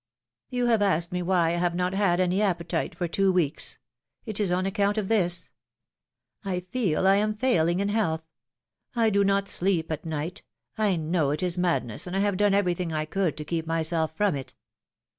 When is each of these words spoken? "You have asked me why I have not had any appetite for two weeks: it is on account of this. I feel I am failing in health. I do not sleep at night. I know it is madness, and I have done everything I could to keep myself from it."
"You 0.49 0.65
have 0.65 0.81
asked 0.81 1.11
me 1.11 1.21
why 1.21 1.49
I 1.49 1.57
have 1.57 1.75
not 1.75 1.93
had 1.93 2.19
any 2.19 2.41
appetite 2.41 2.95
for 2.95 3.07
two 3.07 3.31
weeks: 3.31 3.77
it 4.25 4.39
is 4.39 4.49
on 4.51 4.65
account 4.65 4.97
of 4.97 5.09
this. 5.09 5.51
I 6.43 6.59
feel 6.61 7.05
I 7.05 7.17
am 7.17 7.35
failing 7.35 7.79
in 7.79 7.89
health. 7.89 8.23
I 8.95 9.11
do 9.11 9.23
not 9.23 9.47
sleep 9.47 9.91
at 9.91 10.03
night. 10.03 10.41
I 10.75 10.95
know 10.95 11.29
it 11.29 11.43
is 11.43 11.55
madness, 11.55 12.07
and 12.07 12.15
I 12.15 12.19
have 12.21 12.37
done 12.37 12.55
everything 12.55 12.91
I 12.91 13.05
could 13.05 13.37
to 13.37 13.45
keep 13.45 13.67
myself 13.67 14.17
from 14.17 14.33
it." 14.35 14.55